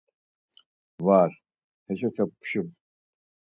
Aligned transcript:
Var 1.05 1.29
heşote 1.87 2.23
pşum. 2.39 2.67